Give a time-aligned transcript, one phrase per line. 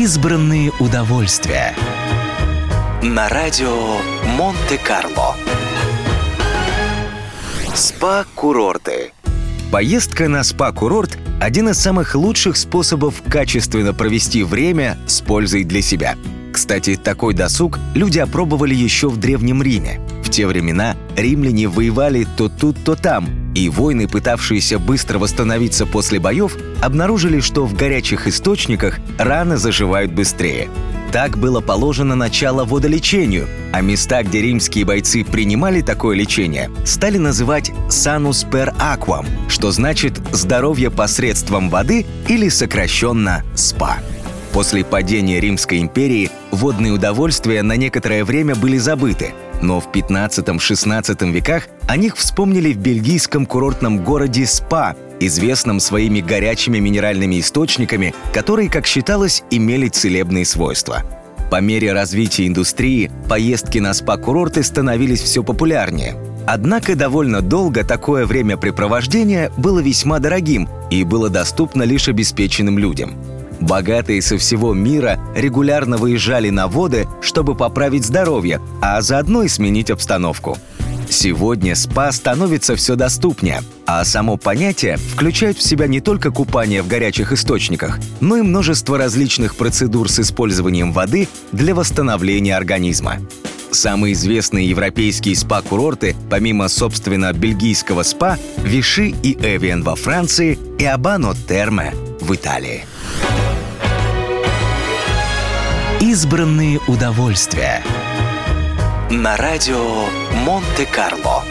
[0.00, 1.74] Избранные удовольствия.
[3.02, 3.98] На радио
[4.36, 5.34] Монте-Карло.
[7.74, 9.10] СПА-курорты.
[9.72, 16.14] Поездка на СПА-курорт– один из самых лучших способов качественно провести время с пользой для себя.
[16.52, 20.00] Кстати, такой досуг люди опробовали еще в Древнем Риме.
[20.22, 26.18] В те времена римляне воевали то тут, то там, и воины, пытавшиеся быстро восстановиться после
[26.18, 30.68] боев, обнаружили, что в горячих источниках раны заживают быстрее.
[31.12, 37.70] Так было положено начало водолечению, а места, где римские бойцы принимали такое лечение, стали называть
[37.88, 43.98] «sanus per aquam», что значит «здоровье посредством воды» или сокращенно «спа».
[44.58, 49.30] После падения Римской империи водные удовольствия на некоторое время были забыты–
[49.62, 56.78] но в 15-16 веках о них вспомнили в бельгийском курортном городе Спа, известном своими горячими
[56.78, 61.04] минеральными источниками, которые, как считалось, имели целебные свойства.
[61.52, 66.16] По мере развития индустрии поездки на спа-курорты становились все популярнее.
[66.48, 73.14] Однако довольно долго такое времяпрепровождение было весьма дорогим и было доступно лишь обеспеченным людям–
[73.60, 79.90] Богатые со всего мира регулярно выезжали на воды, чтобы поправить здоровье, а заодно и сменить
[79.90, 80.58] обстановку.
[81.10, 86.88] Сегодня спа становится все доступнее, а само понятие включает в себя не только купание в
[86.88, 93.16] горячих источниках, но и множество различных процедур с использованием воды для восстановления организма.
[93.70, 101.34] Самые известные европейские спа-курорты, помимо, собственно, бельгийского спа, Виши и Эвиан во Франции и Абано
[101.48, 102.84] Терме в Италии.
[106.08, 107.84] Избранные удовольствия.
[109.10, 110.06] На радио
[110.42, 111.44] Монте-Карло.